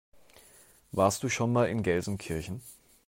[0.91, 2.63] Warst du schon mal in Gelsenkirchen?